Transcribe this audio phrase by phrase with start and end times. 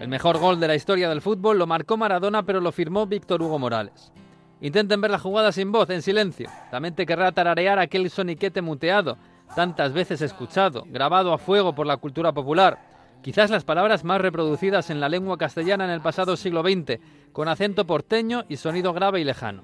[0.00, 3.42] El mejor gol de la historia del fútbol lo marcó Maradona, pero lo firmó Víctor
[3.42, 4.12] Hugo Morales.
[4.60, 6.48] Intenten ver la jugada sin voz, en silencio.
[6.70, 9.18] La mente querrá tararear aquel soniquete muteado,
[9.56, 12.78] tantas veces escuchado, grabado a fuego por la cultura popular.
[13.22, 17.00] Quizás las palabras más reproducidas en la lengua castellana en el pasado siglo XX,
[17.32, 19.62] con acento porteño y sonido grave y lejano.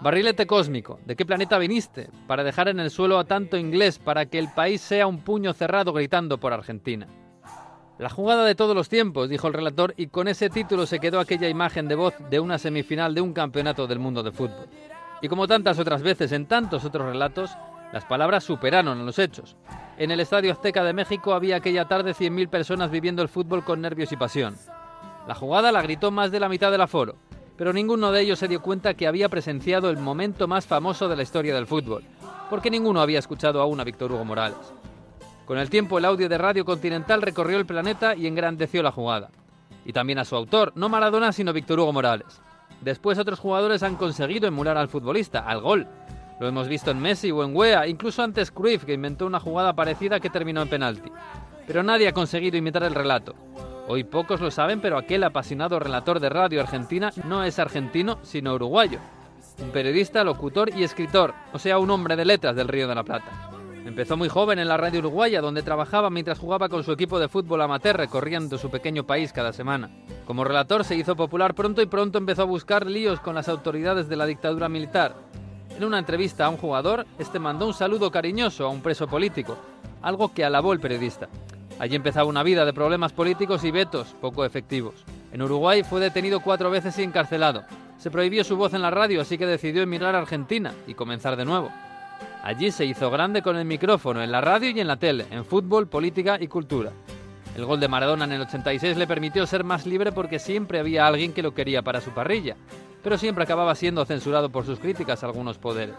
[0.00, 2.08] Barrilete cósmico, ¿de qué planeta viniste?
[2.26, 5.52] Para dejar en el suelo a tanto inglés, para que el país sea un puño
[5.52, 7.06] cerrado gritando por Argentina.
[8.00, 11.20] La jugada de todos los tiempos, dijo el relator, y con ese título se quedó
[11.20, 14.68] aquella imagen de voz de una semifinal de un campeonato del mundo de fútbol.
[15.20, 17.50] Y como tantas otras veces en tantos otros relatos,
[17.92, 19.54] las palabras superaron a los hechos.
[19.98, 23.82] En el Estadio Azteca de México había aquella tarde 100.000 personas viviendo el fútbol con
[23.82, 24.56] nervios y pasión.
[25.28, 27.16] La jugada la gritó más de la mitad del aforo,
[27.58, 31.16] pero ninguno de ellos se dio cuenta que había presenciado el momento más famoso de
[31.16, 32.02] la historia del fútbol,
[32.48, 34.72] porque ninguno había escuchado aún a Víctor Hugo Morales.
[35.50, 39.30] Con el tiempo el audio de Radio Continental recorrió el planeta y engrandeció la jugada.
[39.84, 42.40] Y también a su autor, no Maradona, sino Víctor Hugo Morales.
[42.82, 45.88] Después otros jugadores han conseguido emular al futbolista, al gol.
[46.38, 49.72] Lo hemos visto en Messi o en Wea, incluso antes Cruyff, que inventó una jugada
[49.72, 51.10] parecida que terminó en penalti.
[51.66, 53.34] Pero nadie ha conseguido imitar el relato.
[53.88, 58.54] Hoy pocos lo saben, pero aquel apasionado relator de radio argentina no es argentino, sino
[58.54, 59.00] uruguayo.
[59.58, 63.02] Un periodista, locutor y escritor, o sea, un hombre de letras del Río de la
[63.02, 63.50] Plata.
[63.86, 67.28] Empezó muy joven en la radio uruguaya, donde trabajaba mientras jugaba con su equipo de
[67.28, 69.90] fútbol amateur recorriendo su pequeño país cada semana.
[70.26, 74.08] Como relator se hizo popular pronto y pronto empezó a buscar líos con las autoridades
[74.08, 75.14] de la dictadura militar.
[75.76, 79.56] En una entrevista a un jugador, este mandó un saludo cariñoso a un preso político,
[80.02, 81.28] algo que alabó el periodista.
[81.78, 85.06] Allí empezaba una vida de problemas políticos y vetos poco efectivos.
[85.32, 87.64] En Uruguay fue detenido cuatro veces y encarcelado.
[87.96, 91.36] Se prohibió su voz en la radio, así que decidió emigrar a Argentina y comenzar
[91.36, 91.70] de nuevo.
[92.42, 95.44] Allí se hizo grande con el micrófono, en la radio y en la tele, en
[95.44, 96.90] fútbol, política y cultura.
[97.54, 101.06] El gol de Maradona en el 86 le permitió ser más libre porque siempre había
[101.06, 102.56] alguien que lo quería para su parrilla,
[103.02, 105.96] pero siempre acababa siendo censurado por sus críticas a algunos poderes.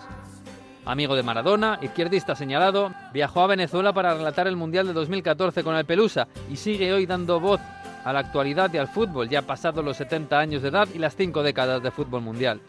[0.83, 5.75] Amigo de Maradona, izquierdista señalado, viajó a Venezuela para relatar el Mundial de 2014 con
[5.75, 7.61] el Pelusa y sigue hoy dando voz
[8.03, 11.15] a la actualidad y al fútbol, ya pasados los 70 años de edad y las
[11.15, 12.61] 5 décadas de fútbol mundial.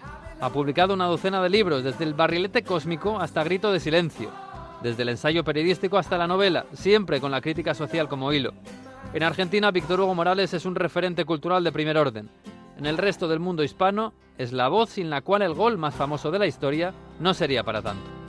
[0.42, 4.28] Ha publicado una docena de libros, desde el barrilete cósmico hasta Grito de Silencio,
[4.82, 8.52] desde el ensayo periodístico hasta la novela, siempre con la crítica social como hilo.
[9.14, 12.28] En Argentina, Víctor Hugo Morales es un referente cultural de primer orden.
[12.76, 15.94] En el resto del mundo hispano, es la voz sin la cual el gol más
[15.94, 18.21] famoso de la historia no sería para tanto.